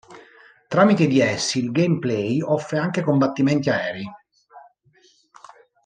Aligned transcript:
Tramite 0.67 1.05
di 1.05 1.19
essi, 1.19 1.59
il 1.59 1.69
gameplay 1.71 2.41
offre 2.41 2.79
anche 2.79 3.03
combattimenti 3.03 3.69
aerei. 3.69 4.09